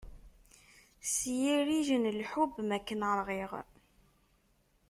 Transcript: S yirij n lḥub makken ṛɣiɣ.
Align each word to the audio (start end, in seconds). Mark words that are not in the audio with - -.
S 1.13 1.15
yirij 1.39 1.89
n 1.97 2.03
lḥub 2.19 2.53
makken 2.69 3.01
ṛɣiɣ. 3.19 3.51